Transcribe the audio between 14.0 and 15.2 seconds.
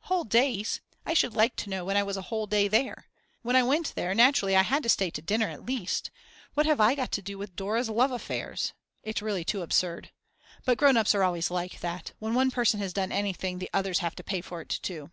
have to pay for it too.